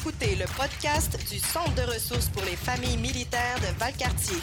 [0.00, 4.36] écoutez le podcast du Centre de ressources pour les familles militaires de Valcartier.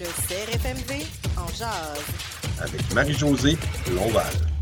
[0.00, 1.98] Le CRFMV en jazz.
[2.60, 3.56] Avec Marie-Josée
[3.94, 4.53] Lonval.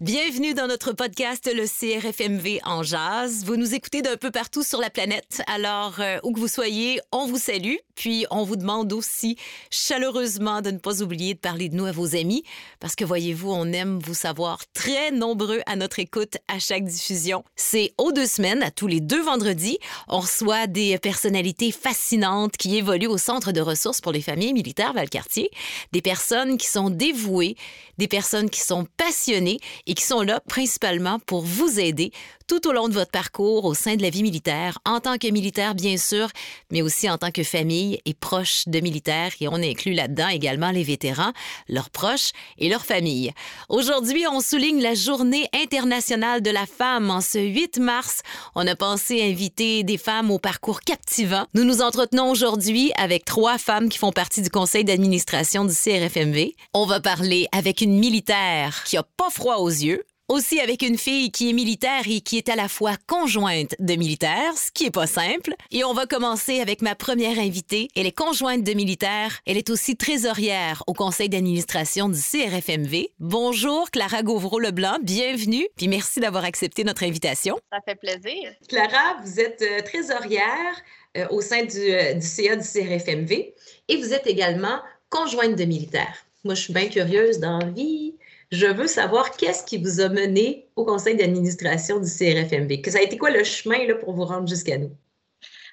[0.00, 3.44] Bienvenue dans notre podcast, le CRFMV en jazz.
[3.46, 5.40] Vous nous écoutez d'un peu partout sur la planète.
[5.46, 7.76] Alors, euh, où que vous soyez, on vous salue.
[7.94, 9.36] Puis, on vous demande aussi
[9.70, 12.42] chaleureusement de ne pas oublier de parler de nous à vos amis.
[12.80, 17.44] Parce que, voyez-vous, on aime vous savoir très nombreux à notre écoute à chaque diffusion.
[17.54, 19.78] C'est aux deux semaines, à tous les deux vendredis.
[20.08, 24.92] On reçoit des personnalités fascinantes qui évoluent au Centre de ressources pour les familles militaires
[24.92, 25.50] Valcartier.
[25.92, 27.54] Des personnes qui sont dévouées,
[27.98, 32.12] des personnes qui sont passionnées et qui sont là principalement pour vous aider
[32.46, 35.30] tout au long de votre parcours au sein de la vie militaire, en tant que
[35.30, 36.28] militaire bien sûr,
[36.70, 39.32] mais aussi en tant que famille et proche de militaires.
[39.40, 41.32] Et on inclut là-dedans également les vétérans,
[41.68, 43.32] leurs proches et leurs familles.
[43.68, 48.20] Aujourd'hui, on souligne la Journée internationale de la femme en ce 8 mars.
[48.54, 51.46] On a pensé inviter des femmes au parcours captivant.
[51.54, 56.54] Nous nous entretenons aujourd'hui avec trois femmes qui font partie du conseil d'administration du CRFMV.
[56.74, 60.96] On va parler avec une militaire qui a pas froid aux yeux, aussi avec une
[60.96, 64.86] fille qui est militaire et qui est à la fois conjointe de militaire, ce qui
[64.86, 65.54] est pas simple.
[65.70, 67.88] Et on va commencer avec ma première invitée.
[67.94, 69.38] Elle est conjointe de militaire.
[69.46, 73.08] Elle est aussi trésorière au conseil d'administration du CRFMV.
[73.18, 75.68] Bonjour Clara Gauvreau-Leblanc, bienvenue.
[75.76, 77.58] Puis merci d'avoir accepté notre invitation.
[77.70, 78.50] Ça fait plaisir.
[78.68, 80.74] Clara, vous êtes euh, trésorière
[81.18, 83.52] euh, au sein du, euh, du CA du CRFMV
[83.88, 86.24] et vous êtes également conjointe de militaire.
[86.44, 88.14] Moi, je suis bien curieuse dans la vie
[88.54, 92.80] je veux savoir qu'est-ce qui vous a mené au conseil d'administration du CRFMV.
[92.80, 94.96] Que ça a été quoi le chemin pour vous rendre jusqu'à nous?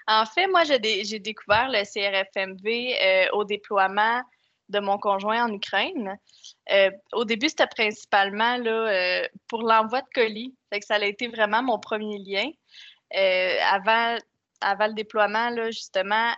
[0.07, 4.21] En fait, moi, j'ai découvert le CRFMV euh, au déploiement
[4.69, 6.17] de mon conjoint en Ukraine.
[6.71, 10.55] Euh, au début, c'était principalement là, euh, pour l'envoi de colis.
[10.81, 12.49] Ça a été vraiment mon premier lien.
[13.71, 14.17] avant,
[14.61, 16.31] avant le déploiement, là, justement,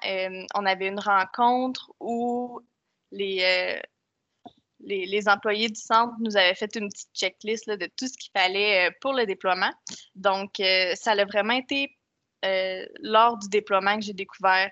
[0.56, 2.60] on avait une rencontre où
[3.12, 3.80] les,
[4.86, 8.88] les, employés du centre nous avaient fait une petite checklist de tout ce qu'il fallait
[8.88, 9.72] euh, pour le déploiement.
[10.16, 11.90] Donc, euh, ça a vraiment été
[12.46, 14.70] euh, lors du déploiement que j'ai découvert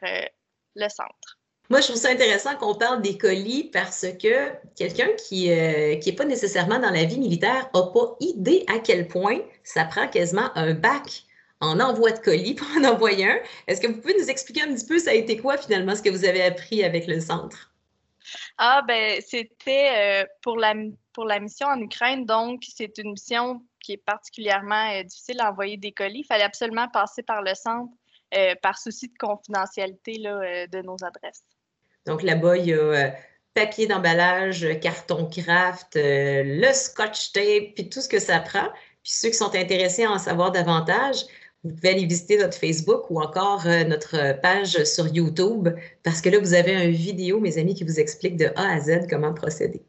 [0.76, 1.40] le centre.
[1.70, 6.26] Moi, je trouve ça intéressant qu'on parle des colis parce que quelqu'un qui n'est pas
[6.26, 10.74] nécessairement dans la vie militaire n'a pas idée à quel point ça prend quasiment un
[10.74, 11.24] bac
[11.62, 13.40] en envoi de colis pour en envoyer un.
[13.68, 16.02] Est-ce que vous pouvez nous expliquer un petit peu ça a été quoi finalement ce
[16.02, 17.71] que vous avez appris avec le centre?
[18.58, 20.74] Ah, ben, c'était euh, pour, la,
[21.14, 22.26] pour la mission en Ukraine.
[22.26, 26.20] Donc, c'est une mission qui est particulièrement euh, difficile à envoyer des colis.
[26.20, 27.92] Il fallait absolument passer par le centre
[28.34, 31.44] euh, par souci de confidentialité là, de nos adresses.
[32.06, 33.14] Donc, là-bas, il y a
[33.54, 38.70] papier d'emballage, carton craft, le scotch tape, puis tout ce que ça prend.
[39.04, 41.26] Puis ceux qui sont intéressés à en savoir davantage,
[41.64, 45.70] vous pouvez aller visiter notre Facebook ou encore euh, notre page sur YouTube
[46.04, 48.80] parce que là, vous avez une vidéo, mes amis, qui vous explique de A à
[48.80, 49.82] Z comment procéder.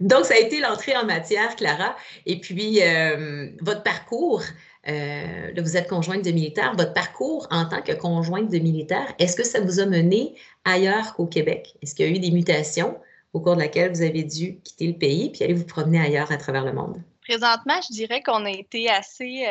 [0.00, 1.96] Donc, ça a été l'entrée en matière, Clara.
[2.26, 4.42] Et puis, euh, votre parcours,
[4.88, 6.74] euh, là, vous êtes conjointe de militaire.
[6.76, 10.34] Votre parcours en tant que conjointe de militaire, est-ce que ça vous a mené
[10.64, 11.74] ailleurs qu'au Québec?
[11.82, 12.96] Est-ce qu'il y a eu des mutations
[13.32, 16.32] au cours de laquelle vous avez dû quitter le pays puis aller vous promener ailleurs
[16.32, 17.00] à travers le monde?
[17.22, 19.46] Présentement, je dirais qu'on a été assez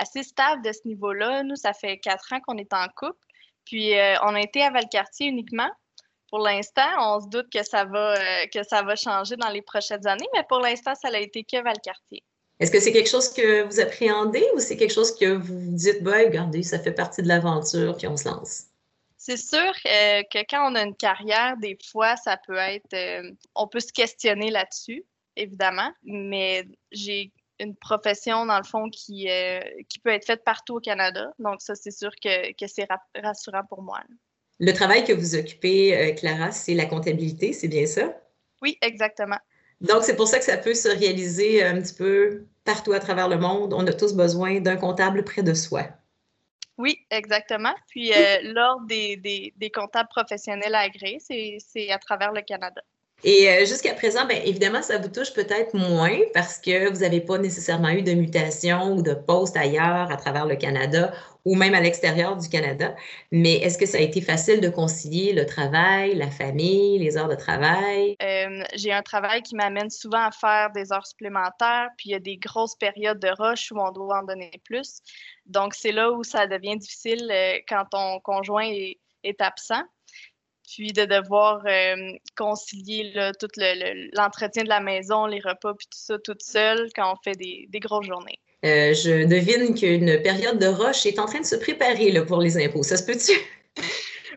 [0.00, 1.42] assez stable de ce niveau-là.
[1.42, 3.18] Nous, ça fait quatre ans qu'on est en couple.
[3.66, 5.70] Puis, euh, on a été à Valcartier uniquement.
[6.30, 9.62] Pour l'instant, on se doute que ça, va, euh, que ça va changer dans les
[9.62, 12.22] prochaines années, mais pour l'instant, ça n'a été que Valcartier.
[12.60, 16.02] Est-ce que c'est quelque chose que vous appréhendez ou c'est quelque chose que vous dites,
[16.02, 18.64] bah, regardez, ça fait partie de l'aventure, puis on se lance?
[19.16, 22.94] C'est sûr euh, que quand on a une carrière, des fois, ça peut être.
[23.54, 25.04] on peut se questionner là-dessus,
[25.36, 30.76] évidemment, mais j'ai une profession, dans le fond, qui, euh, qui peut être faite partout
[30.76, 31.32] au Canada.
[31.38, 32.88] Donc, ça, c'est sûr que, que c'est
[33.22, 34.00] rassurant pour moi.
[34.58, 38.14] Le travail que vous occupez, euh, Clara, c'est la comptabilité, c'est bien ça?
[38.62, 39.38] Oui, exactement.
[39.80, 43.28] Donc, c'est pour ça que ça peut se réaliser un petit peu partout à travers
[43.28, 43.72] le monde.
[43.72, 45.84] On a tous besoin d'un comptable près de soi.
[46.76, 47.74] Oui, exactement.
[47.88, 52.82] Puis, euh, l'ordre des, des, des, comptables professionnels agréés, c'est à travers le Canada.
[53.22, 57.20] Et euh, jusqu'à présent, bien évidemment, ça vous touche peut-être moins parce que vous n'avez
[57.20, 61.12] pas nécessairement eu de mutation ou de poste ailleurs à travers le Canada
[61.44, 62.94] ou même à l'extérieur du Canada.
[63.30, 67.28] Mais est-ce que ça a été facile de concilier le travail, la famille, les heures
[67.28, 68.16] de travail?
[68.22, 72.14] Euh, j'ai un travail qui m'amène souvent à faire des heures supplémentaires, puis il y
[72.14, 75.00] a des grosses périodes de rush où on doit en donner plus.
[75.46, 79.82] Donc, c'est là où ça devient difficile euh, quand ton conjoint est, est absent.
[80.74, 83.48] Puis de devoir euh, concilier tout
[84.12, 87.80] l'entretien de la maison, les repas, puis tout ça toute seule quand on fait des,
[87.80, 88.38] grosses journées.
[88.64, 92.62] Euh, je devine qu'une période de roche est en train de se préparer pour les
[92.62, 92.82] impôts.
[92.82, 93.32] Ça se peut-tu?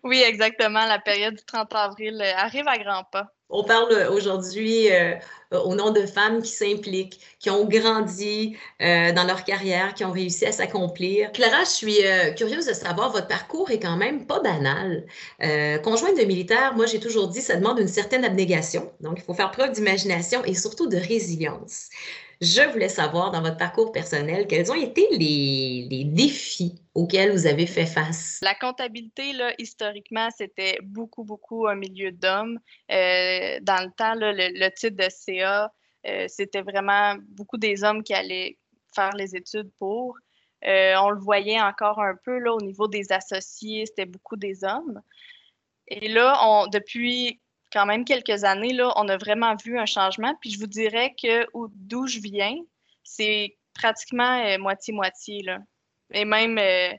[0.04, 0.86] Oui, exactement.
[0.86, 3.34] La période du 30 avril arrive à grands pas.
[3.56, 5.16] On parle aujourd'hui euh,
[5.52, 10.12] au nom de femmes qui s'impliquent, qui ont grandi euh, dans leur carrière, qui ont
[10.12, 11.32] réussi à s'accomplir.
[11.34, 15.06] Clara, je suis euh, curieuse de savoir, votre parcours est quand même pas banal.
[15.84, 18.92] conjointe de militaire, moi j'ai toujours dit, ça demande une certaine abnégation.
[19.02, 21.90] Donc, il faut faire preuve d'imagination et surtout de résilience.
[22.44, 27.66] Je voulais savoir dans votre parcours personnel, quels ont été les, défis auxquels vous avez
[27.66, 28.40] fait face?
[28.42, 32.60] La comptabilité, là, historiquement, c'était beaucoup, beaucoup un milieu d'hommes.
[32.92, 35.72] Euh, dans le temps, le, titre de CA,
[36.06, 38.58] euh, c'était vraiment beaucoup des hommes qui allaient
[38.94, 40.18] faire les études pour.
[40.66, 44.66] Euh, on le voyait encore un peu là, au niveau des associés, c'était beaucoup des
[44.66, 45.02] hommes.
[45.88, 47.40] Et là, on, depuis
[47.74, 50.36] quand même quelques années, là, on a vraiment vu un changement.
[50.40, 52.56] Puis je vous dirais que d'où je viens,
[53.04, 55.44] c'est pratiquement euh, moitié-moitié.
[56.12, 56.94] Et même euh,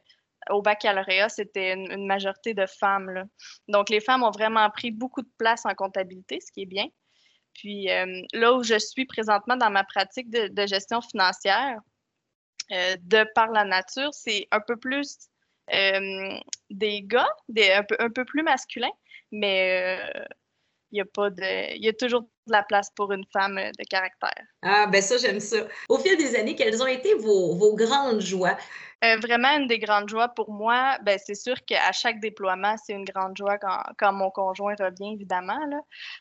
[0.50, 3.28] au baccalauréat, c'était une, majorité de femmes.
[3.68, 6.86] Donc les femmes ont vraiment pris beaucoup de place en comptabilité, ce qui est bien.
[7.54, 11.78] Puis euh, là où je suis présentement dans ma pratique de, gestion financière,
[12.70, 15.28] de par la nature, c'est un peu plus
[15.68, 18.90] des gars, un, peu, un peu plus masculin,
[19.30, 20.00] mais
[20.94, 23.56] il y a pas de, il y a toujours de la place pour une femme
[23.56, 24.44] de caractère.
[24.62, 25.66] Ah, ben ça, j'aime ça.
[25.88, 28.56] Au fil des années, quelles ont été vos, vos grandes joies?
[29.04, 32.92] Euh, vraiment, une des grandes joies pour moi, ben, c'est sûr qu'à chaque déploiement, c'est
[32.92, 35.66] une grande joie quand, quand, mon conjoint revient, évidemment.
[35.66, 35.80] Là.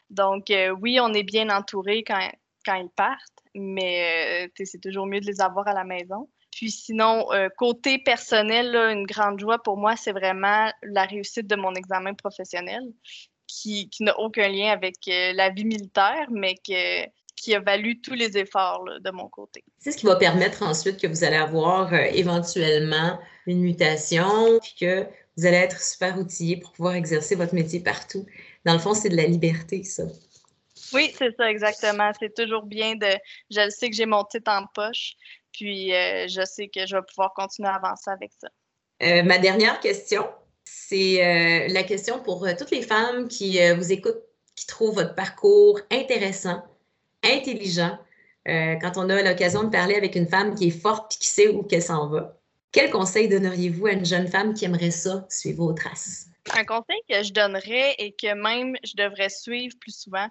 [0.09, 2.27] Donc, euh, oui, on est bien entouré quand,
[2.65, 3.19] quand ils partent,
[3.53, 6.29] mais euh, c'est toujours mieux de les avoir à la maison.
[6.51, 7.25] Puis sinon,
[7.57, 12.83] côté personnel, une grande joie pour moi, c'est vraiment la réussite de mon examen professionnel
[13.61, 18.37] qui, n'a aucun lien avec euh, la vie militaire, mais qui a valu tous les
[18.37, 19.63] efforts de mon côté.
[19.79, 24.75] C'est ce qui va permettre ensuite que vous allez avoir euh, éventuellement une mutation, puis
[24.79, 25.05] que
[25.37, 28.25] vous allez être super outillé pour pouvoir exercer votre métier partout.
[28.65, 30.03] Dans le fond, c'est de la liberté, ça.
[30.93, 32.11] Oui, c'est ça, exactement.
[32.19, 33.07] C'est toujours bien de.
[33.49, 35.13] Je sais que j'ai mon titre en poche,
[35.51, 38.49] puis euh, je sais que je vais pouvoir continuer à avancer avec ça.
[39.23, 40.25] ma dernière question,
[40.65, 44.23] c'est euh, la question pour euh, toutes les femmes qui euh, vous écoutent,
[44.55, 46.63] qui trouvent votre parcours intéressant,
[47.23, 47.97] intelligent.
[48.45, 51.47] quand on a l'occasion de parler avec une femme qui est forte et qui sait
[51.47, 52.37] où qu'elle s'en va,
[52.71, 56.27] quel conseil donneriez-vous à une jeune femme qui aimerait ça, suivre vos traces?
[56.53, 60.27] Un conseil que je donnerais et que même je devrais suivre plus souvent,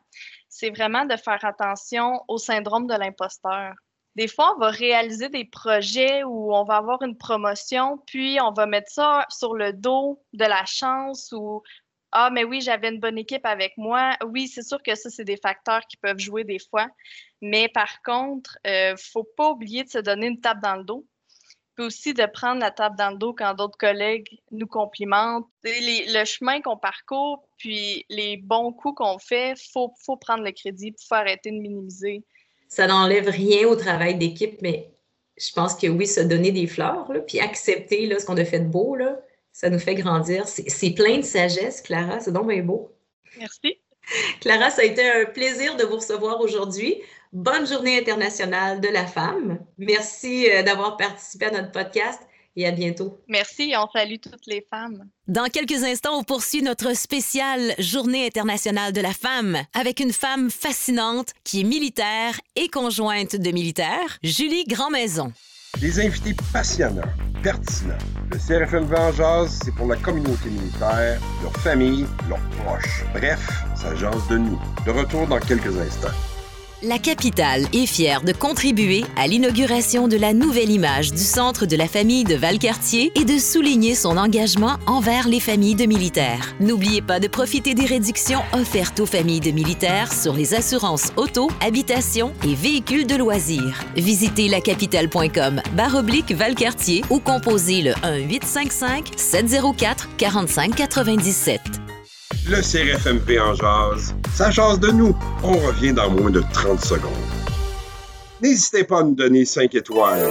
[0.48, 3.72] c'est vraiment de faire attention au syndrome de l'imposteur
[4.14, 8.52] des fois, on va réaliser des projets où on va avoir une promotion, puis on
[8.52, 11.62] va mettre ça sur le dos de la chance ou
[12.12, 14.16] Ah, mais oui, j'avais une bonne équipe avec moi.
[14.26, 16.88] Oui, c'est sûr que ça, c'est des facteurs qui peuvent jouer des fois.
[17.40, 20.76] Mais par contre, il euh, ne faut pas oublier de se donner une tape dans
[20.76, 21.06] le dos.
[21.74, 25.48] Puis aussi de prendre la tape dans le dos quand d'autres collègues nous complimentent.
[25.64, 30.52] le chemin qu'on parcourt, puis les bons coups qu'on fait, il faut, faut prendre le
[30.52, 32.22] crédit, il faut arrêter de minimiser
[32.72, 34.90] ça n'enlève rien au travail d'équipe, mais
[35.36, 38.60] je pense que oui, se donner des fleurs, puis accepter là, ce qu'on a fait
[38.60, 39.20] de beau, là,
[39.52, 40.48] ça nous fait grandir.
[40.48, 42.90] C'est plein de sagesse, Clara, c'est donc bien beau.
[43.38, 43.76] Merci.
[44.40, 46.96] Clara, ça a été un plaisir de vous recevoir aujourd'hui.
[47.34, 49.58] Bonne journée internationale de la femme.
[49.76, 52.22] Merci euh, d'avoir participé à notre podcast
[52.56, 53.20] et à bientôt.
[53.28, 55.08] Merci, on salue toutes les femmes.
[55.28, 60.50] Dans quelques instants, on poursuit notre spéciale Journée internationale de la femme avec une femme
[60.50, 65.32] fascinante qui est militaire et conjointe de militaire, Julie Grandmaison.
[65.80, 67.00] Des invités passionnants,
[67.42, 67.96] pertinents.
[68.30, 73.04] Le CRFM en jazz, c'est pour la communauté militaire, leur famille, leurs proches.
[73.14, 74.60] Bref, ça jase de nous.
[74.84, 76.31] De retour dans quelques instants.
[76.84, 81.76] La capitale est fière de contribuer à l'inauguration de la nouvelle image du centre de
[81.76, 86.56] la famille de Valcartier et de souligner son engagement envers les familles de militaires.
[86.58, 91.52] N'oubliez pas de profiter des réductions offertes aux familles de militaires sur les assurances auto,
[91.60, 93.78] habitation et véhicules de loisirs.
[93.94, 98.26] Visitez lacapitale.com baroblique Valcartier ou composez le 1
[102.48, 104.14] le CRFMP en jazz.
[104.34, 105.16] Ça jase de nous.
[105.44, 107.10] On revient dans moins de 30 secondes.
[108.42, 110.28] N'hésitez pas à nous donner 5 étoiles.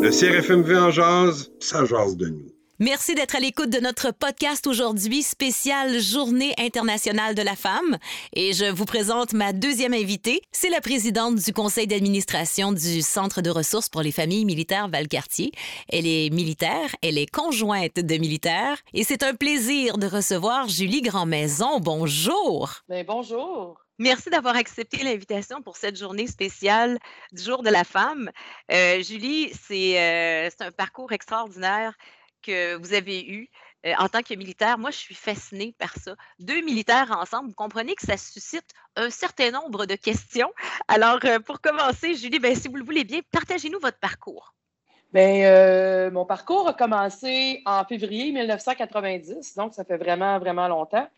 [0.00, 2.59] Le CRFMV en jazz, ça jase de nous.
[2.82, 7.98] Merci d'être à l'écoute de notre podcast aujourd'hui, spécial Journée internationale de la femme.
[8.32, 10.40] Et je vous présente ma deuxième invitée.
[10.50, 15.52] C'est la présidente du conseil d'administration du Centre de ressources pour les familles militaires Valcartier.
[15.90, 21.02] Elle est militaire, elle est conjointe de militaires et c'est un plaisir de recevoir Julie
[21.02, 21.80] Grandmaison.
[21.80, 22.76] Bonjour.
[22.88, 23.78] Bien, bonjour.
[23.98, 26.98] Merci d'avoir accepté l'invitation pour cette journée spéciale
[27.32, 28.30] du Jour de la femme.
[28.72, 31.92] Euh, Julie, c'est euh, c'est un parcours extraordinaire
[32.42, 33.50] que vous avez eu
[33.86, 34.78] euh, en tant que militaire.
[34.78, 36.14] Moi, je suis fascinée par ça.
[36.38, 38.66] Deux militaires ensemble, vous comprenez que ça suscite
[38.96, 40.52] un certain nombre de questions.
[40.86, 44.54] Alors, euh, pour commencer, Julie, ben, si vous le voulez bien, partagez-nous votre parcours.
[45.14, 51.08] Bien, euh, mon parcours a commencé en février 1990, donc ça fait vraiment, vraiment longtemps.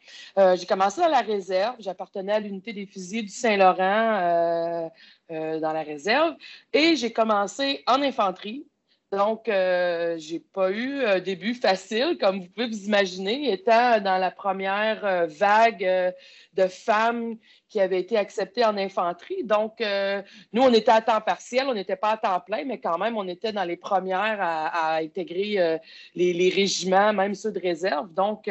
[0.54, 1.76] j'ai commencé dans la réserve.
[1.78, 4.90] J'appartenais à l'unité des fusiliers du Saint-Laurent
[5.28, 6.36] dans la réserve
[6.72, 8.64] et j'ai commencé en infanterie.
[9.12, 14.16] Donc, euh, j'ai pas eu un début facile, comme vous pouvez vous imaginer, étant dans
[14.16, 16.10] la première euh, vague euh,
[16.54, 17.36] de femmes
[17.68, 19.44] qui avaient été acceptées en infanterie.
[19.44, 20.22] Donc, euh,
[20.54, 23.18] nous, on était à temps partiel, on n'était pas à temps plein, mais quand même,
[23.18, 25.78] on était dans les premières à, intégrer
[26.14, 28.10] les, les, régiments, même ceux de réserve.
[28.14, 28.48] Donc,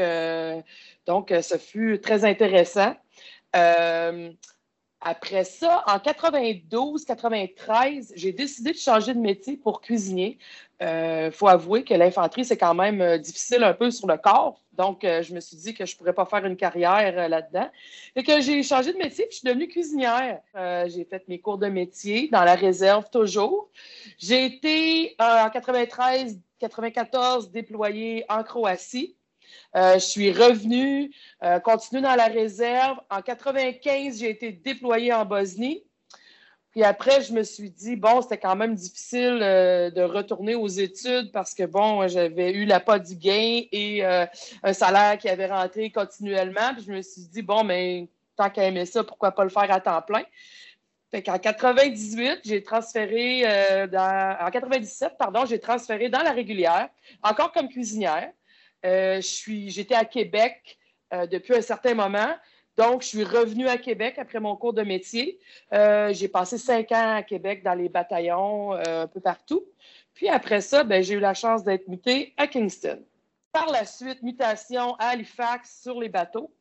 [1.08, 2.96] donc ce fut très intéressant.
[5.04, 10.38] Après ça, en 92-93, j'ai décidé de changer de métier pour cuisinier.
[10.80, 14.18] Il euh, faut avouer que l'infanterie, c'est quand même euh, difficile un peu sur le
[14.18, 14.62] corps.
[14.74, 17.68] Donc, euh, je me suis dit que je ne pourrais pas faire une carrière là-dedans.
[18.16, 20.40] Et que j'ai changé de métier et je suis devenue cuisinière.
[20.88, 23.72] j'ai fait mes cours de métier dans la réserve toujours.
[24.20, 29.16] J'ai été en 93-94 déployée en Croatie.
[29.76, 31.12] Euh, je suis revenue,
[31.44, 32.98] euh, continué dans la réserve.
[33.10, 35.84] En 95, j'ai été déployée en Bosnie.
[36.72, 40.68] Puis après, je me suis dit, bon, c'était quand même difficile euh, de retourner aux
[40.68, 45.48] études parce que, bon, j'avais eu la pas du gain et un salaire qui avait
[45.48, 46.74] rentré continuellement.
[46.74, 49.72] Puis je me suis dit, bon, mais tant qu'à aimer ça, pourquoi pas le faire
[49.72, 50.24] à temps plein?
[51.12, 56.88] Fait qu'en 98, j'ai transféré en 97, pardon, j'ai transféré dans la régulière,
[57.22, 58.32] encore comme cuisinière.
[58.86, 60.78] Euh, j'étais à Québec
[61.14, 62.36] euh, depuis un certain moment.
[62.78, 65.40] Donc, je suis revenue à Québec après mon cours de métier.
[65.74, 69.66] Euh, j'ai passé cinq ans à Québec dans les bataillons un peu partout.
[70.14, 73.04] Puis après ça, ben, j'ai eu la chance d'être mutée à Kingston.
[73.52, 76.52] Par la suite, mutation à Halifax sur les bateaux.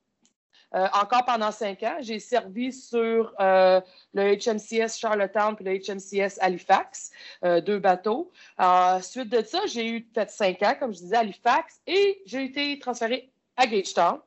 [0.72, 3.82] Encore pendant cinq ans, j'ai servi sur le
[4.14, 7.10] HMCS Charlottetown puis le HMCS Halifax,
[7.42, 8.30] deux bateaux.
[8.58, 12.44] Ensuite de ça, j'ai eu peut-être cinq ans, comme je disais, à Halifax et j'ai
[12.44, 14.20] été transférée à Gagetown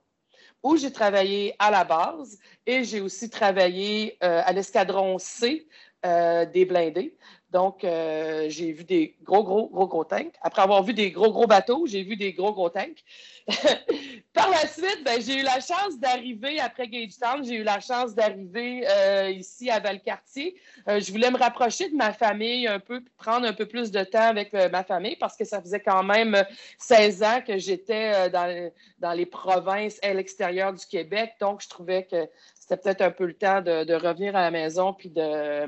[0.64, 5.68] où j'ai travaillé à la base et j'ai aussi travaillé à l'escadron C
[6.04, 7.16] des blindés.
[7.54, 10.34] Donc, euh, j'ai vu des gros, gros, gros, gros tanks.
[10.42, 13.04] Après avoir vu des gros, gros bateaux, j'ai vu des gros, gros tanks.
[14.34, 18.16] Par la suite, ben, j'ai eu la chance d'arriver après Gagetown, j'ai eu la chance
[18.16, 20.56] d'arriver euh, ici à Valcartier.
[20.88, 24.04] Euh, je voulais me rapprocher de ma famille un peu, prendre un peu plus de
[24.04, 26.44] temps avec ma famille parce que ça faisait quand même
[26.80, 31.34] 16 ans que j'étais dans, dans, les provinces à l'extérieur du Québec.
[31.40, 34.50] Donc, je trouvais que c'était peut-être un peu le temps de, de revenir à la
[34.50, 35.66] maison puis de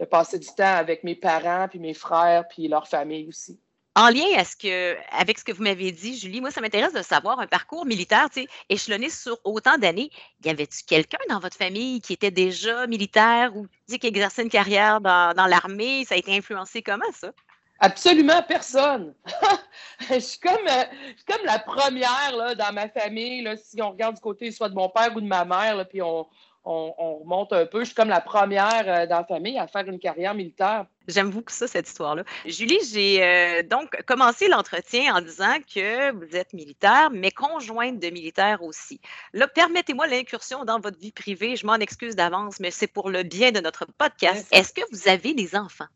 [0.00, 3.60] de passer du temps avec mes parents, puis mes frères, puis leur famille aussi.
[3.96, 6.92] En lien à ce que, avec ce que vous m'avez dit, Julie, moi, ça m'intéresse
[6.92, 10.10] de savoir un parcours militaire, tu sais, échelonné sur autant d'années.
[10.44, 15.00] Y avait-tu quelqu'un dans votre famille qui était déjà militaire ou qui exerçait une carrière
[15.00, 16.04] dans, l'armée?
[16.04, 17.32] Ça a été influencé comment, ça?
[17.80, 19.14] Absolument personne.
[20.08, 20.84] je, suis comme, euh,
[21.26, 24.74] comme la première là, dans ma famille, là, si on regarde du côté soit de
[24.74, 26.26] mon père ou de ma mère, là, puis on,
[26.64, 27.80] on, remonte un peu.
[27.80, 30.86] Je suis comme la première euh, dans la famille à faire une carrière militaire.
[31.08, 32.24] J'aime beaucoup ça, cette histoire-là.
[32.46, 38.10] Julie, j'ai euh, donc commencé l'entretien en disant que vous êtes militaire, mais conjointe de
[38.10, 39.00] militaire aussi.
[39.32, 41.56] Là, permettez-moi l'incursion dans votre vie privée.
[41.56, 44.46] Je m'en excuse d'avance, mais c'est pour le bien de notre podcast.
[44.52, 45.88] Est-ce que vous avez des enfants?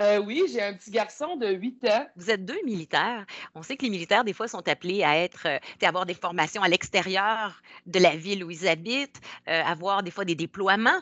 [0.00, 2.06] Euh, oui, j'ai un petit garçon de 8 ans.
[2.16, 3.26] Vous êtes deux militaires.
[3.54, 6.62] On sait que les militaires, des fois, sont appelés à être, euh, avoir des formations
[6.62, 11.00] à l'extérieur de la ville où ils habitent, euh, avoir des fois des déploiements.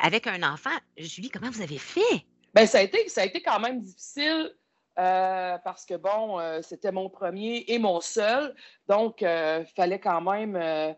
[0.00, 2.24] avec un enfant, Julie, comment vous avez fait?
[2.54, 4.54] Bien, ça a été, ça a été quand même difficile
[4.94, 8.54] parce que, bon, c'était mon premier et mon seul.
[8.86, 10.94] Donc, il fallait quand même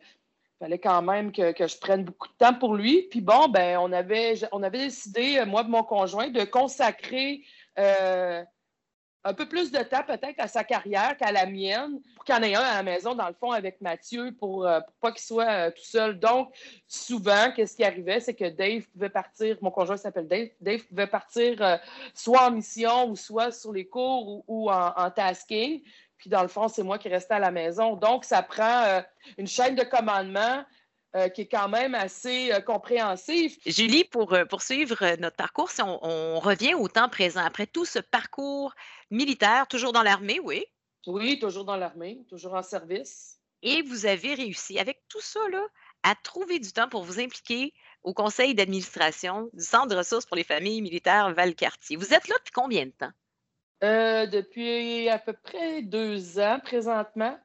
[0.64, 3.02] fallait quand même que, je prenne beaucoup de temps pour lui.
[3.11, 7.42] Puis bon, ben, on avait, on avait décidé, euh, moi et mon conjoint, de consacrer
[7.78, 8.42] euh,
[9.25, 12.38] un peu plus de temps peut-être à sa carrière qu'à la mienne, pour qu'il y
[12.38, 15.21] en ait un à la maison, dans le fond, avec Mathieu, pour, euh, pas qu'il
[15.21, 16.18] soit tout seul.
[16.18, 16.49] Donc,
[16.88, 21.06] souvent, qu'est-ce qui arrivait, c'est que Dave pouvait partir, mon conjoint s'appelle Dave, Dave pouvait
[21.06, 21.78] partir
[22.14, 25.83] soit en mission ou soit sur les cours ou, en tasking.
[26.25, 27.97] Puis dans le fond, c'est moi qui restais à la maison.
[27.97, 29.02] Donc, ça prend euh,
[29.37, 30.64] une chaîne de commandement
[31.16, 33.59] euh, qui est quand même assez euh, compréhensive.
[33.66, 38.75] Julie, pour poursuivre notre parcours, si on, revient au temps présent, après tout ce parcours
[39.11, 40.64] militaire, toujours dans l'armée, oui?
[41.07, 43.38] Oui, toujours dans l'armée, toujours en service.
[43.61, 45.62] Et vous avez réussi, avec tout ça, là,
[46.04, 50.38] à trouver du temps pour vous impliquer au conseil d'administration du Centre de ressources pour
[50.38, 51.99] les familles militaires Valcartier.
[51.99, 53.12] Vous êtes là depuis combien de temps?
[53.83, 57.37] Euh, depuis à peu près deux ans présentement.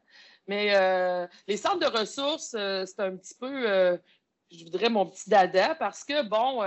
[0.47, 3.99] Mais euh, les centres de ressources, euh, c'est un petit peu,
[4.51, 6.63] je voudrais mon petit dada parce que, bon,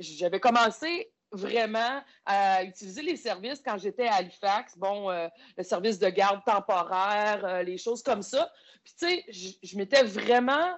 [0.00, 6.08] j'avais commencé vraiment à utiliser les services quand j'étais à Halifax, bon, le service de
[6.08, 8.52] garde temporaire, les choses comme ça.
[8.84, 10.76] Puis, tu sais, je m'étais vraiment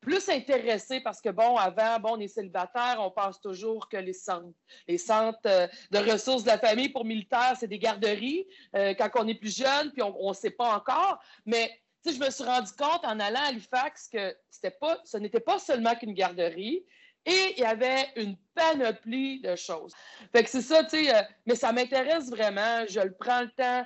[0.00, 4.12] plus intéressé parce que, bon, avant, bon, on est célibataire, on pense toujours que les
[4.12, 4.54] centres,
[4.86, 9.10] les centres euh, de ressources de la famille pour militaires, c'est des garderies euh, quand
[9.16, 11.18] on est plus jeune, puis on ne sait pas encore.
[11.46, 11.70] Mais,
[12.04, 14.34] tu sais, je me suis rendu compte en allant à Halifax que
[14.80, 16.84] pas, ce n'était pas seulement qu'une garderie,
[17.26, 19.92] et il y avait une panoplie de choses.
[20.32, 22.86] Fait que c'est ça, tu sais, euh, mais ça m'intéresse vraiment.
[22.88, 23.84] Je le prends le temps.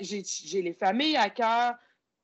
[0.00, 1.76] J'ai les familles à cœur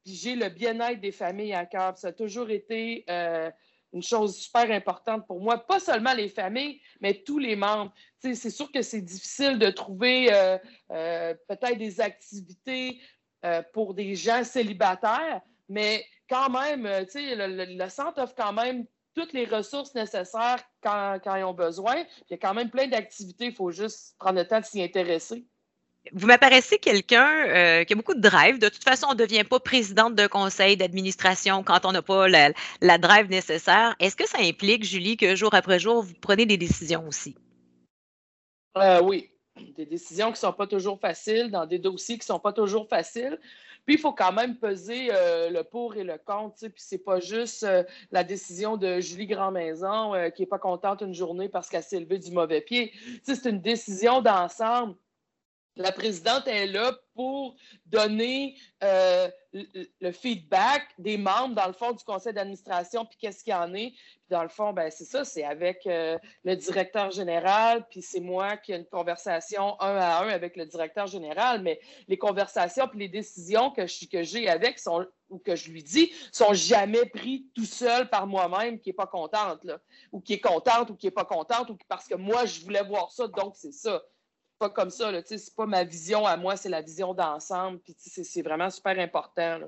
[0.05, 1.97] j'ai le bien-être des familles à cœur.
[1.97, 3.51] Ça a toujours été euh,
[3.93, 5.59] une chose super importante pour moi.
[5.59, 7.93] Pas seulement les familles, mais tous les membres.
[8.21, 10.59] c'est sûr que c'est difficile de trouver euh,
[10.93, 13.01] euh, peut-être des activités
[13.73, 19.47] pour des gens célibataires, mais quand même, le, le, centre offre quand même toutes les
[19.47, 22.05] ressources nécessaires quand ils ont besoin.
[22.29, 24.83] Il y a quand même plein d'activités, il faut juste prendre le temps de s'y
[24.83, 25.47] intéresser.
[26.13, 28.59] Vous m'apparaissez quelqu'un euh, qui a beaucoup de drive.
[28.59, 32.27] De toute façon, on ne devient pas présidente d'un conseil d'administration quand on n'a pas
[32.27, 33.95] la, drive nécessaire.
[34.01, 37.37] Est-ce que ça implique, Julie, que jour après jour, vous prenez des décisions aussi?
[38.79, 39.31] Euh, oui,
[39.77, 42.53] des décisions qui ne sont pas toujours faciles, dans des dossiers qui ne sont pas
[42.53, 43.39] toujours faciles.
[43.85, 46.61] Puis, il faut quand même peser euh, le pour et le contre.
[46.61, 47.67] Puis, c'est pas juste
[48.11, 52.19] la décision de Julie Grandmaison qui n'est pas contente une journée parce qu'elle s'est levée
[52.19, 52.93] du mauvais pied.
[53.23, 54.97] c'est une décision d'ensemble
[55.81, 57.57] la présidente est là pour
[57.87, 63.53] donner euh, le feedback des membres, dans le fond, du conseil d'administration, puis qu'est-ce qu'il
[63.53, 63.91] y en est.
[63.91, 68.21] Puis dans le fond, ben, c'est ça, c'est avec euh, le directeur général, puis c'est
[68.21, 72.87] moi qui ai une conversation un à un avec le directeur général, mais les conversations
[72.87, 77.07] puis les décisions que, que j'ai avec sont, ou que je lui dis sont jamais
[77.07, 79.81] prises tout seul par moi-même qui n'est pas contente, là,
[80.13, 82.83] ou qui est contente ou qui n'est pas contente, ou parce que moi, je voulais
[82.83, 84.03] voir ça, donc c'est ça
[84.61, 85.11] pas comme ça.
[85.27, 87.81] Ce n'est pas ma vision à moi, c'est la vision d'ensemble.
[87.81, 89.61] Puis c'est vraiment super important.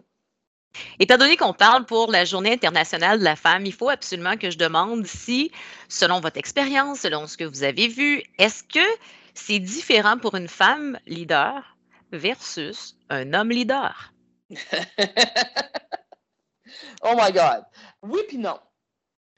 [0.99, 4.51] Étant donné qu'on parle pour la Journée internationale de la femme, il faut absolument que
[4.51, 5.51] je demande si,
[5.89, 8.87] selon votre expérience, selon ce que vous avez vu, est-ce que
[9.35, 11.77] c'est différent pour une femme leader
[12.13, 14.13] versus un homme leader?
[17.03, 17.65] oh my God.
[18.03, 18.59] Oui, puis non.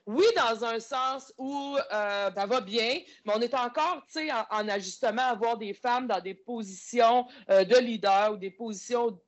[0.06, 4.68] Oui, dans un sens où euh, ça va bien, mais on est encore en, en
[4.68, 9.18] ajustement à avoir des femmes dans des positions euh, de leader ou des positions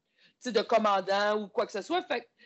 [0.44, 2.04] de commandant ou quoi que ce soit.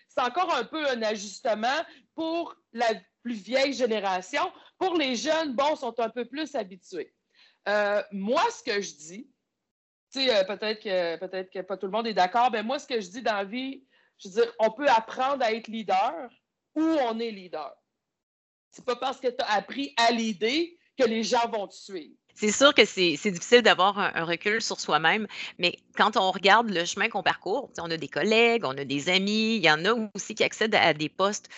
[0.08, 2.86] c'est encore un peu un ajustement pour la
[3.22, 4.50] plus vieille génération.
[4.78, 7.12] Pour les jeunes, bon, sont un peu plus habitués.
[7.68, 9.30] Euh, moi, ce que je dis,
[10.14, 13.08] peut-être que peut-être que pas tout le monde est d'accord, mais moi, ce que je
[13.08, 13.84] dis dans la vie,
[14.18, 16.30] je veux dire, on peut apprendre à être leader
[16.74, 17.74] ou on est leader.
[18.70, 22.14] C'est pas parce que tu as appris à l'idée que les gens vont te suivre.
[22.34, 25.26] C'est sûr que c'est difficile d'avoir un, recul sur soi-même,
[25.58, 29.10] mais quand on regarde le chemin qu'on parcourt, on a des collègues, on a des
[29.10, 31.50] amis, il y en a aussi qui accèdent à des postes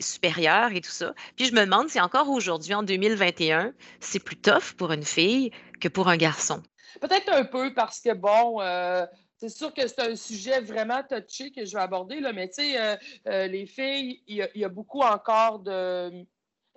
[0.00, 1.14] supérieurs et tout ça.
[1.36, 5.52] Puis je me demande si encore aujourd'hui, en 2021, c'est plus tough pour une fille
[5.80, 6.62] que pour un garçon.
[7.00, 9.06] Peut-être un peu parce que, bon, euh,
[9.36, 12.54] c'est sûr que c'est un sujet vraiment touché que je vais aborder, là, mais tu
[12.54, 12.96] sais, euh,
[13.28, 16.26] euh, les filles, il y, a beaucoup encore de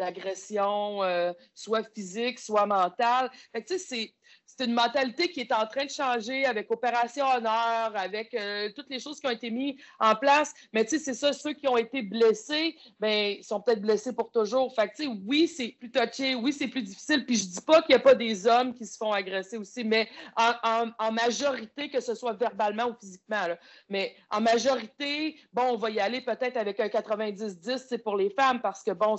[0.02, 3.30] d'agression, euh, soit physique, soit mentale.
[3.54, 4.14] Fait c'est,
[4.46, 8.90] c'est une mentalité qui est en train de changer avec Opération Honneur, avec euh, toutes
[8.90, 10.54] les choses qui ont été mises en place.
[10.74, 14.14] Mais tu sais, c'est ça, ceux qui ont été blessés, ben, ils sont peut-être blessés
[14.14, 14.74] pour toujours.
[14.74, 17.26] Fait que, oui, c'est plus touché, oui, c'est plus difficile.
[17.26, 19.84] Puis je dis pas qu'il n'y a pas des hommes qui se font agresser aussi,
[19.84, 23.48] mais en, majorité, que ce soit verbalement ou physiquement.
[23.90, 28.30] Mais en majorité, bon, on va y aller peut-être avec un 90-10, c'est pour les
[28.30, 29.16] femmes parce que, bon,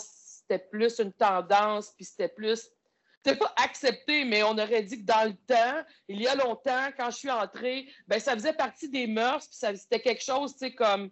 [0.52, 2.68] c'était plus une tendance, puis c'était plus
[3.24, 6.88] c'était pas accepté, mais on aurait dit que dans le temps, il y a longtemps,
[6.96, 10.58] quand je suis entrée, ben ça faisait partie des mœurs, puis c'était quelque chose, tu
[10.58, 11.08] sais, comme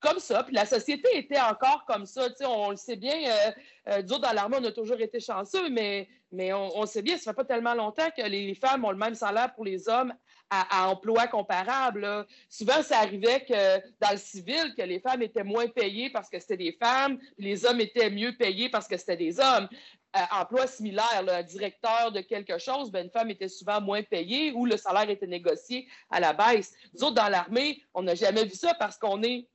[0.00, 0.42] comme ça.
[0.44, 2.28] Puis la société était encore comme ça.
[2.46, 3.50] On le sait bien, euh,
[3.88, 7.36] euh, dans l'armée, on a toujours été chanceux, mais, mais on, sait bien, ça fait
[7.36, 10.12] pas tellement longtemps que les femmes ont le même salaire pour les hommes
[10.50, 12.26] à, emploi comparable.
[12.48, 16.38] Souvent, ça arrivait que dans le civil, que les femmes étaient moins payées parce que
[16.38, 19.68] c'était des femmes, les hommes étaient mieux payés parce que c'était des hommes.
[20.16, 24.64] Euh, emploi similaire, directeur de quelque chose, ben, une femme était souvent moins payée ou
[24.64, 26.72] le salaire était négocié à la baisse.
[26.94, 29.46] Nous autres, dans l'armée, on n'a jamais vu ça parce qu'on est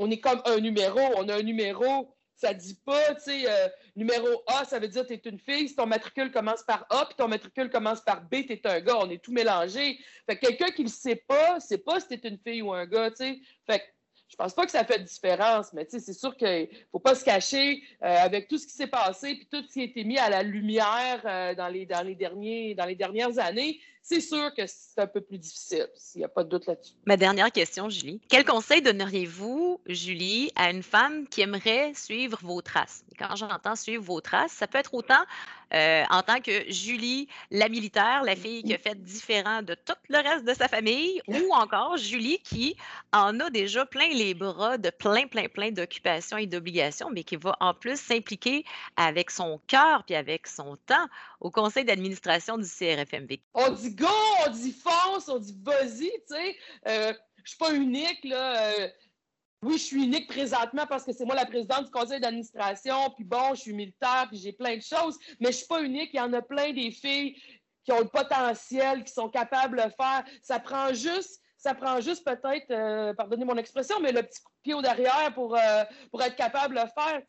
[0.00, 0.98] on est comme un numéro.
[1.16, 5.06] On a un numéro, ça dit pas, tu sais, euh, numéro A, ça veut dire
[5.06, 5.68] tu es une fille.
[5.68, 8.80] Si ton matricule commence par A, puis ton matricule commence par B, tu es un
[8.80, 8.96] gars.
[8.98, 9.98] On est tout mélangé.
[10.26, 12.72] Fait que quelqu'un qui le sait pas, sait pas si tu es une fille ou
[12.72, 13.38] un gars, tu sais.
[13.66, 13.84] Fait que
[14.26, 17.24] je pense pas que ça fait de différence, mais c'est sûr qu'il faut pas se
[17.24, 20.18] cacher euh, avec tout ce qui s'est passé puis tout ce qui a été mis
[20.18, 24.52] à la lumière euh, dans, les, dans, les derniers, dans les dernières années c'est sûr
[24.54, 26.94] que c'est un peu plus difficile, s'il n'y a pas de doute là-dessus.
[27.06, 28.20] Ma dernière question, Julie.
[28.28, 33.04] Quel conseil donneriez-vous, Julie, à une femme qui aimerait suivre vos traces?
[33.20, 35.22] quand j'entends suivre vos traces, ça peut être autant
[35.72, 39.94] euh, en tant que Julie, la militaire, la fille qui a fait différent de tout
[40.08, 42.76] le reste de sa famille, ou encore Julie qui
[43.12, 47.36] en a déjà plein les bras de plein, plein, plein d'occupations et d'obligations, mais qui
[47.36, 48.64] va en plus s'impliquer
[48.96, 51.06] avec son cœur puis avec son temps
[51.40, 53.40] au conseil d'administration du CRFMV.
[53.54, 54.06] On dit go,
[54.46, 56.56] on dit fonce, on dit vas-y, tu sais.
[56.88, 57.12] Euh,
[57.44, 58.70] je suis pas unique, là.
[58.70, 58.88] Euh,
[59.62, 63.24] oui, je suis unique présentement parce que c'est moi la présidente du conseil d'administration, puis
[63.24, 66.10] bon, je suis militaire, puis j'ai plein de choses, mais je suis pas unique.
[66.14, 67.36] Il y en a plein des filles
[67.84, 70.24] qui ont le potentiel, qui sont capables de faire.
[70.42, 74.52] Ça prend juste, ça prend juste peut-être, euh, pardonnez mon expression, mais le petit coup
[74.52, 77.20] de pied au derrière pour, euh, pour être capable de faire.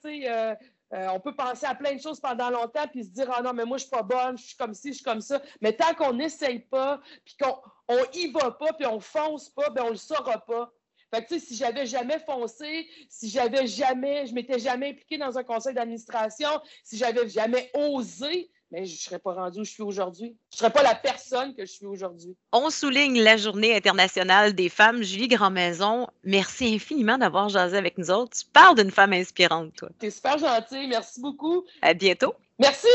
[0.94, 3.54] Euh, on peut penser à plein de choses pendant longtemps puis se dire Ah non,
[3.54, 5.42] mais moi, je suis pas bonne, je suis comme ci, je suis comme ça.
[5.62, 7.56] Mais tant qu'on n'essaye pas, puis qu'on
[7.88, 10.72] on y va pas, puis on fonce pas, ben on le saura pas.
[11.14, 15.18] Fait que, tu sais, si j'avais jamais foncé, si j'avais jamais, je m'étais jamais impliquée
[15.18, 16.50] dans un conseil d'administration,
[16.84, 20.36] si j'avais jamais osé, mais je ne serais pas rendue où je suis aujourd'hui.
[20.52, 22.36] Je ne serais pas la personne que je suis aujourd'hui.
[22.52, 25.04] On souligne la Journée internationale des femmes.
[25.04, 28.38] Julie Grandmaison, merci infiniment d'avoir jasé avec nous autres.
[28.38, 29.90] Tu parles d'une femme inspirante, toi.
[30.00, 30.88] Tu es super gentille.
[30.88, 31.66] Merci beaucoup.
[31.82, 32.34] À bientôt.
[32.60, 32.88] Merci.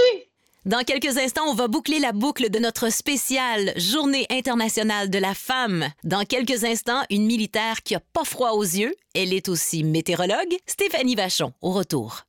[0.64, 5.32] Dans quelques instants, on va boucler la boucle de notre spéciale Journée internationale de la
[5.32, 5.84] femme.
[6.02, 8.92] Dans quelques instants, une militaire qui a pas froid aux yeux.
[9.14, 10.56] Elle est aussi météorologue.
[10.66, 12.22] Stéphanie Vachon, au retour.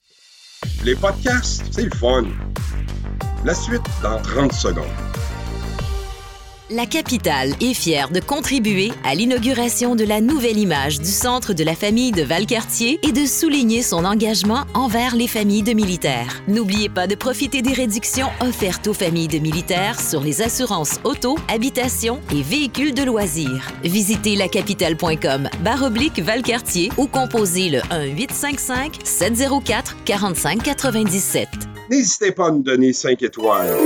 [0.84, 2.26] Les podcasts, c'est le fun.
[3.46, 4.86] La suite dans 30 secondes.
[6.70, 11.64] La capitale est fière de contribuer à l'inauguration de la nouvelle image du Centre de
[11.64, 16.44] la famille de Valcartier et de souligner son engagement envers les familles de militaires.
[16.50, 21.38] N'oubliez pas de profiter des réductions offertes aux familles de militaires sur les assurances auto,
[21.48, 23.72] habitation et véhicules de loisirs.
[23.84, 25.50] Visitez lacapitale.com
[25.86, 28.08] oblique Valcartier ou composez le 1
[31.90, 31.90] 855 704 45 97.
[31.90, 33.78] N'hésitez pas à nous donner 5 étoiles.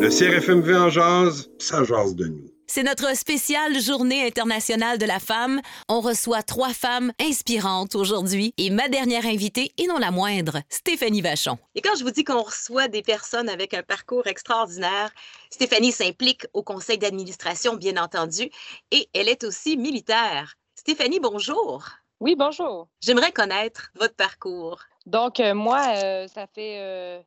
[0.00, 2.50] Le CRFMV en jazz, ça jase de nous.
[2.68, 5.60] C'est notre spéciale Journée internationale de la femme.
[5.88, 11.20] On reçoit trois femmes inspirantes aujourd'hui et ma dernière invitée, et non la moindre, Stéphanie
[11.20, 11.58] Vachon.
[11.76, 15.12] Et quand je vous dis qu'on reçoit des personnes avec un parcours extraordinaire,
[15.50, 18.50] Stéphanie s'implique au conseil d'administration, bien entendu,
[18.90, 20.56] et elle est aussi militaire.
[20.74, 21.84] Stéphanie, bonjour.
[22.18, 22.88] Oui, bonjour.
[23.00, 24.80] J'aimerais connaître votre parcours.
[25.06, 27.20] Donc, euh, moi, euh, ça fait euh,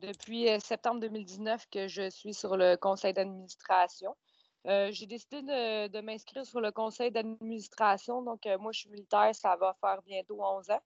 [0.00, 4.16] depuis euh, septembre 2019 que je suis sur le conseil d'administration.
[4.66, 8.22] Euh, j'ai décidé de, m'inscrire sur le conseil d'administration.
[8.22, 10.82] Donc, euh, moi, je suis militaire, ça va faire bientôt 11 ans.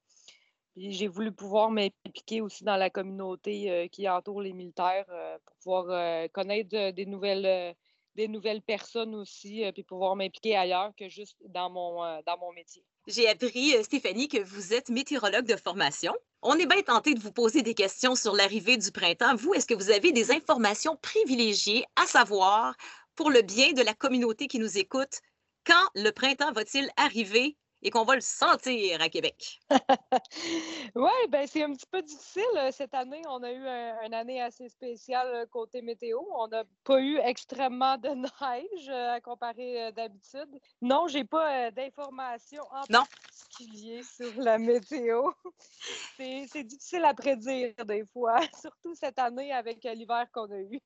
[0.72, 5.06] Puis j'ai voulu pouvoir m'impliquer aussi dans la communauté qui entoure les militaires
[5.44, 7.76] pour pouvoir connaître des nouvelles
[8.14, 12.84] des nouvelles personnes aussi, puis pouvoir m'impliquer ailleurs que juste dans mon, dans mon métier.
[13.06, 16.14] J'ai appris, Stéphanie, que vous êtes météorologue de formation.
[16.40, 19.34] On est bien tenté de vous poser des questions sur l'arrivée du printemps.
[19.34, 22.74] Vous, est-ce que vous avez des informations privilégiées à savoir
[23.14, 25.20] pour le bien de la communauté qui nous écoute?
[25.66, 27.56] Quand le printemps va-t-il arriver?
[27.84, 29.60] Et qu'on va le sentir à Québec?
[30.94, 32.42] oui, ben c'est un petit peu difficile.
[32.56, 33.66] Euh, cette année, on a eu
[34.06, 36.18] une année assez spéciale euh, côté météo.
[36.34, 40.58] On n'a pas eu extrêmement de neige euh, à comparer d'habitude.
[40.80, 45.30] Non, j'ai pas d'informations en particulier sur la météo.
[46.16, 50.80] C'est difficile à prédire des fois, surtout cette année avec l'hiver qu'on a eu.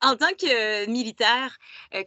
[0.00, 1.58] En tant que militaire,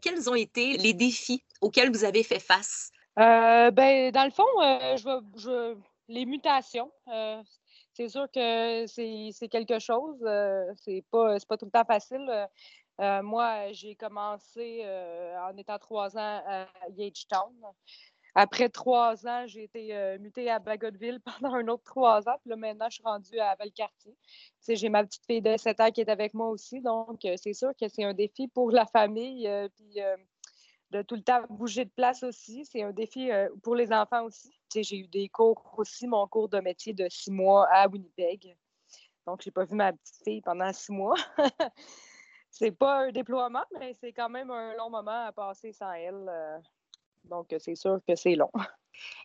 [0.01, 2.91] quels ont été les défis auxquels vous avez fait face?
[3.19, 5.76] Euh, ben, dans le fond, euh,
[6.08, 7.43] les mutations, euh,
[7.93, 10.17] c'est sûr que c'est quelque chose.
[10.78, 12.47] c'est pas, pas tout le temps facile.
[13.24, 14.86] moi, j'ai commencé
[15.41, 17.54] en étant trois ans à Yagetown.
[18.34, 22.38] après trois ans, j'ai été mutée à Bagotville pendant un autre trois ans.
[22.41, 24.15] Puis là, maintenant, je suis rendue à Valcartier.
[24.69, 26.82] J'ai ma petite fille de 7 ans qui est avec moi aussi.
[26.82, 29.50] Donc, c'est sûr que c'est un défi pour la famille.
[29.76, 30.02] puis
[30.91, 32.65] de tout le temps bouger de place aussi.
[32.65, 33.30] C'est un défi
[33.63, 34.54] pour les enfants aussi.
[34.73, 38.56] J'ai eu des cours aussi, mon cours de métier de six mois à Winnipeg.
[39.25, 41.15] Donc, je n'ai pas vu ma petite fille pendant six mois.
[42.49, 46.25] c'est pas un déploiement, mais c'est quand même un long moment à passer sans elle.
[46.27, 46.58] Euh.
[47.23, 48.51] donc, c'est sûr que c'est long.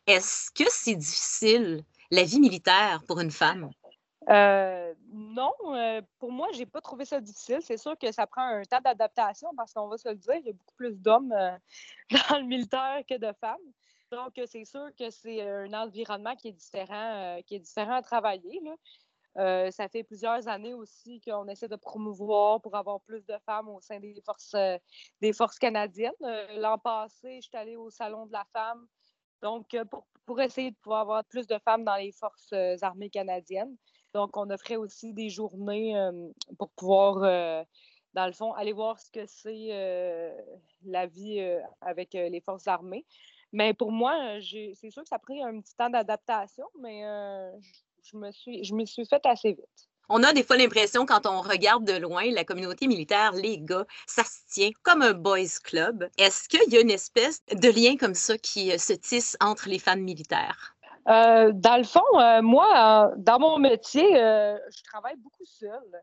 [0.07, 3.71] Est-ce que c'est difficile, la vie militaire, pour une femme?
[4.29, 7.59] Euh, non, euh, pour moi, j'ai pas trouvé ça difficile.
[7.63, 10.47] C'est sûr que ça prend un temps d'adaptation parce qu'on va se le dire, il
[10.47, 11.29] y a beaucoup plus d'hommes
[12.11, 13.57] dans le militaire que de femmes.
[14.11, 18.61] Donc, c'est sûr que c'est un environnement qui est différent, qui est différent à travailler.
[19.39, 23.69] Euh, ça fait plusieurs années aussi qu'on essaie de promouvoir pour avoir plus de femmes
[23.69, 24.79] au sein des forces, euh,
[25.61, 26.13] canadiennes.
[26.23, 28.87] Euh, l'an passé, je suis allée au Salon de la femme,
[29.43, 29.77] donc
[30.25, 33.77] pour, essayer de pouvoir avoir plus de femmes dans les forces armées canadiennes.
[34.17, 35.95] Donc, on offrait aussi des journées
[36.59, 37.21] pour pouvoir,
[38.15, 40.35] dans le fond, aller voir ce que c'est
[40.87, 41.39] la vie
[41.83, 43.05] avec les forces armées.
[43.53, 47.03] Mais pour moi, c'est sûr que ça a pris un petit temps d'adaptation, mais
[48.03, 49.89] je me suis, je me suis faite assez vite.
[50.09, 53.87] On a des fois l'impression, quand on regarde de loin la communauté militaire, les gars,
[54.07, 56.09] ça se tient comme un boys club.
[56.17, 59.69] Est-ce qu'il y a une espèce de lien comme ça qui euh, se tisse entre
[59.69, 60.76] les femmes militaires?
[61.09, 66.03] Euh, dans le fond, euh, moi, dans mon métier, je travaille beaucoup seule.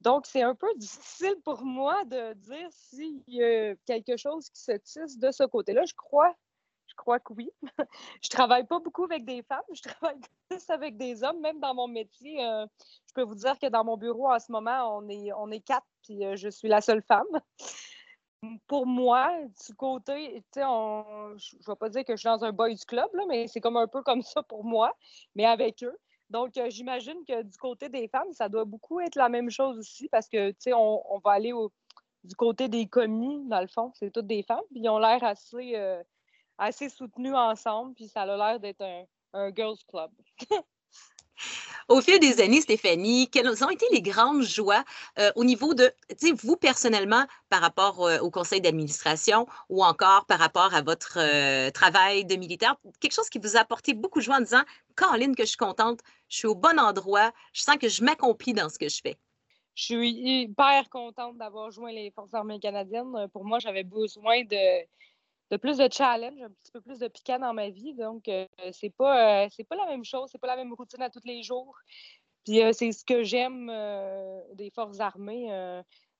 [0.00, 4.60] Donc, c'est un peu difficile pour moi de dire s'il y a quelque chose qui
[4.60, 5.84] se tisse de ce côté-là.
[5.86, 6.34] Je crois
[6.92, 7.50] je crois que oui.
[8.22, 11.74] je travaille pas beaucoup avec des femmes, je travaille plus avec des hommes, même dans
[11.74, 12.44] mon métier.
[12.44, 12.66] Euh,
[13.08, 15.60] je peux vous dire que dans mon bureau en ce moment, on est, on est
[15.60, 17.40] quatre, puis euh, je suis la seule femme.
[18.66, 19.32] Pour moi,
[19.66, 20.66] du côté, tu sais,
[21.36, 23.86] je vais pas dire que je suis dans un boys club, mais c'est comme un
[23.86, 24.96] peu comme ça pour moi,
[25.34, 25.96] mais avec eux.
[26.30, 29.78] Donc, euh, j'imagine que du côté des femmes, ça doit beaucoup être la même chose
[29.78, 31.52] aussi parce que, tu sais, on, va aller
[32.24, 35.22] du côté des commis, dans le fond, c'est toutes des femmes, puis ils ont l'air
[35.22, 35.76] assez
[36.58, 38.82] assez soutenus ensemble, puis ça a l'air d'être
[39.34, 40.10] un, girls club.
[41.88, 44.84] Au fil des années, Stéphanie, quelles ont été les grandes joies
[45.18, 45.92] euh, au niveau de,
[46.42, 51.70] vous personnellement, par rapport euh, au conseil d'administration ou encore par rapport à votre euh,
[51.70, 54.62] travail de militaire, quelque chose qui vous a apporté beaucoup de joie en disant,
[54.96, 58.54] Caroline, que je suis contente, je suis au bon endroit, je sens que je m'accomplis
[58.54, 59.18] dans ce que je fais.
[59.74, 63.26] Je suis hyper contente d'avoir joint les Forces armées canadiennes.
[63.32, 64.84] Pour moi, j'avais besoin de,
[65.52, 67.94] de plus de challenge, un petit peu plus de piquant dans ma vie.
[67.94, 71.02] Donc, euh, c'est pas, euh, c'est pas la même chose, c'est pas la même routine
[71.02, 71.76] à tous les jours.
[72.44, 73.66] Puis euh, c'est ce que j'aime
[74.54, 75.48] des forces armées.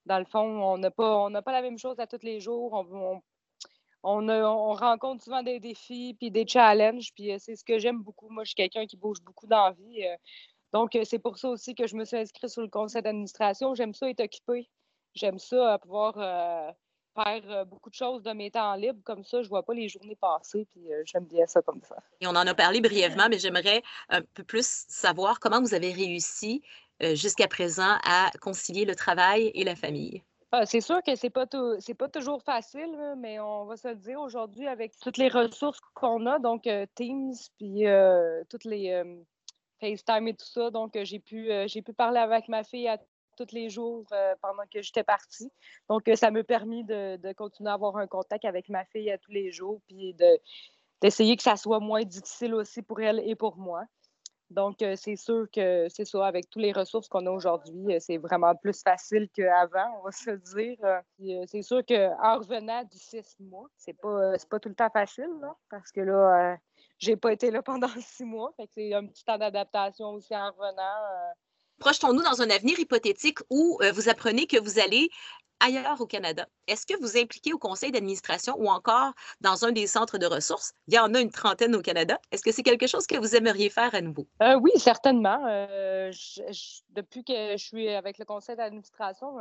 [0.05, 2.73] dans le fond, on n'a pas, on pas la même chose à tous les jours.
[2.73, 3.21] On,
[4.03, 7.11] on, rencontre souvent des défis puis des challenges.
[7.15, 8.29] Puis c'est ce que j'aime beaucoup.
[8.29, 10.05] Moi, je suis quelqu'un qui bouge beaucoup dans la vie.
[10.73, 13.73] donc, c'est pour ça aussi que je me suis inscrite sur le conseil d'administration.
[13.73, 14.69] J'aime ça être occupée.
[15.15, 16.75] J'aime ça pouvoir
[17.13, 19.01] faire euh, beaucoup de choses de mes temps libres.
[19.03, 21.95] Comme ça, je vois pas les journées passer, puis euh, j'aime bien ça comme ça.
[22.21, 25.91] Et on en a parlé brièvement, mais j'aimerais un peu plus savoir comment vous avez
[25.91, 26.61] réussi
[27.01, 30.21] euh, jusqu'à présent à concilier le travail et la famille.
[30.51, 31.47] Ah, c'est sûr que c'est pas
[31.79, 35.79] c'est pas toujours facile, mais on va se le dire aujourd'hui avec toutes les ressources
[35.95, 37.85] qu'on a, donc Teams, puis
[38.51, 39.03] toutes les
[39.81, 40.69] FaceTime et tout ça.
[40.69, 42.99] Donc j'ai pu j'ai pu parler avec ma fille à
[43.35, 45.51] tous les jours euh, pendant que j'étais partie.
[45.89, 49.17] Donc, euh, ça m'a permis de, continuer à avoir un contact avec ma fille à
[49.17, 50.15] tous les jours, puis
[51.01, 53.83] d'essayer que ça soit moins difficile aussi pour elle et pour moi.
[54.49, 58.17] Donc, euh, c'est sûr que c'est ça, avec toutes les ressources qu'on a aujourd'hui, c'est
[58.17, 60.77] vraiment plus facile qu'avant, on va se dire.
[61.47, 65.31] c'est sûr qu'en revenant du six mois, c'est pas, pas tout le temps facile,
[65.69, 66.57] parce que là,
[66.99, 68.53] j'ai pas été là pendant six mois.
[68.57, 71.33] Fait que c'est un petit temps d'adaptation aussi en revenant.
[71.79, 75.09] Projetons-nous dans un avenir hypothétique où euh, vous apprenez que vous allez
[75.59, 76.47] ailleurs au Canada.
[76.67, 80.73] Est-ce que vous impliquez au conseil d'administration ou encore dans un des centres de ressources?
[80.87, 82.19] Il y en a une trentaine au Canada.
[82.31, 84.27] Est-ce que c'est quelque chose que vous aimeriez faire à nouveau?
[84.41, 85.41] Euh, oui, certainement.
[85.47, 86.11] Euh,
[86.89, 89.37] depuis que je suis avec le conseil d'administration,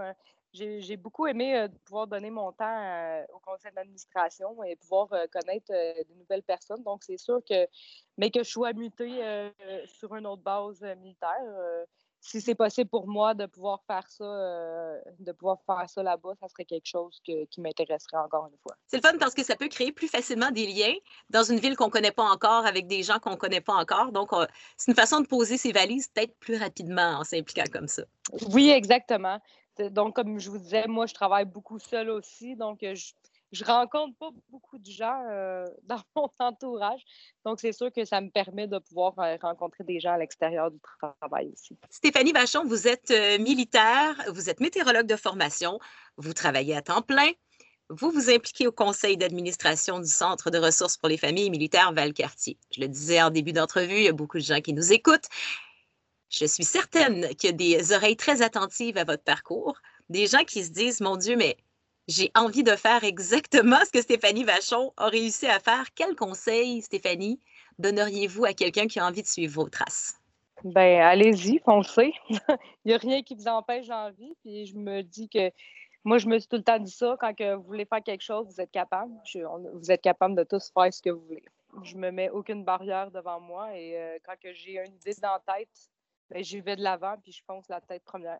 [0.53, 6.45] j'ai beaucoup aimé pouvoir donner mon temps au conseil d'administration et pouvoir connaître de nouvelles
[6.45, 6.83] personnes.
[6.85, 7.67] Donc, c'est sûr que,
[8.17, 9.23] mais que je sois mutée
[9.87, 11.43] sur une autre base militaire,
[12.25, 16.35] si c'est possible pour moi de pouvoir faire ça, euh, de pouvoir faire ça là-bas,
[16.41, 18.77] ça serait quelque chose qui m'intéresserait encore une fois.
[18.87, 20.95] C'est le fun parce que ça peut créer plus facilement des liens
[21.31, 23.75] dans une ville qu'on ne connaît pas encore avec des gens qu'on ne connaît pas
[23.75, 24.13] encore.
[24.13, 24.31] Donc,
[24.77, 28.05] c'est une façon de poser ses valises peut-être plus rapidement en s'impliquant comme ça.
[28.53, 29.41] Oui, exactement.
[29.91, 32.55] Donc, comme je vous disais, moi, je travaille beaucoup seule aussi.
[32.55, 33.13] Donc, je
[33.61, 37.03] rencontre pas beaucoup de gens euh, dans mon entourage.
[37.45, 40.71] Donc, c'est sûr que ça me permet de pouvoir euh, rencontrer des gens à l'extérieur
[40.71, 41.77] du travail aussi.
[41.91, 45.79] Stéphanie Vachon, vous êtes euh, militaire, vous êtes météorologue de formation,
[46.17, 47.31] vous travaillez à temps plein.
[47.91, 52.57] Vous vous impliquez au conseil d'administration du Centre de ressources pour les familles militaires Valcartier.
[52.75, 55.29] Je le disais en début d'entrevue, il y a beaucoup de gens qui nous écoutent.
[56.31, 59.77] Je suis certaine qu'il y a des oreilles très attentives à votre parcours,
[60.09, 61.59] des gens qui se disent, mon Dieu, mais
[62.09, 65.87] j'ai envie de faire exactement ce que Stéphanie Vachon a réussi à faire.
[65.95, 67.41] Quel conseil, Stéphanie,
[67.79, 70.19] donneriez-vous à quelqu'un qui a envie de suivre vos traces?
[70.65, 72.13] Ben, allez-y, foncez.
[72.29, 72.39] Il
[72.87, 74.35] n'y a rien qui vous empêche d'envie.
[74.43, 75.51] Puis je me dis que
[76.05, 77.17] moi, je me suis tout le temps dit ça.
[77.21, 79.13] Quand que vous voulez faire quelque chose, vous êtes capable.
[79.75, 81.45] vous êtes capable de tous faire ce que vous voulez.
[81.85, 85.33] Je me mets aucune barrière devant moi et euh, quand que j'ai une idée dans
[85.47, 85.91] la tête,
[86.33, 88.39] ben, j'y vais de l'avant puis je fonce la tête première.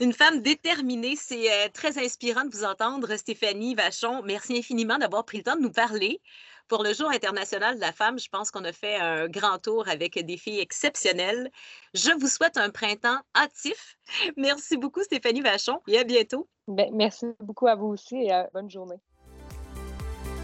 [0.00, 4.22] Une femme déterminée, c'est euh, très inspirant de vous entendre, Stéphanie Vachon.
[4.22, 6.20] Merci infiniment d'avoir pris le temps de nous parler.
[6.68, 9.86] Pour le Jour international de la femme, je pense qu'on a fait un grand tour
[9.88, 11.50] avec des filles exceptionnelles.
[11.92, 13.98] Je vous souhaite un printemps hâtif.
[14.38, 16.48] Merci beaucoup, Stéphanie Vachon, et à bientôt.
[16.66, 18.96] Ben, merci beaucoup à vous aussi et euh, bonne journée.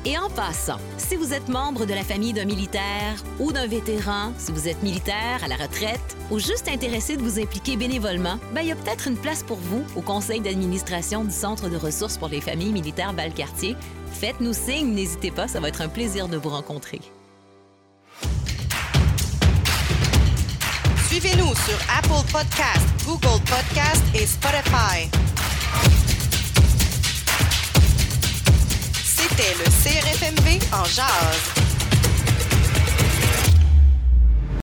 [0.06, 4.32] Et en passant, si vous êtes membre de la famille d'un militaire ou d'un vétéran,
[4.38, 8.62] si vous êtes militaire à la retraite ou juste intéressé de vous impliquer bénévolement, ben,
[8.62, 12.16] il y a peut-être une place pour vous au conseil d'administration du Centre de ressources
[12.16, 13.76] pour les familles militaires Valcartier.
[14.12, 17.00] Faites-nous signe, n'hésitez pas, ça va être un plaisir de vous rencontrer.
[21.08, 25.10] Suivez-nous sur Apple Podcast, Google Podcast et Spotify.
[29.40, 31.59] C'était le CRFMV en jazz.